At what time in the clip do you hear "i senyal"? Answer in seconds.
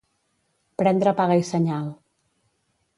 1.45-1.95